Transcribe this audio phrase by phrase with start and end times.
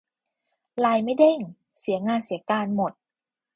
[0.79, 1.39] ไลน์ไม่เด้ง
[1.79, 2.93] เสียงานเสียการหมด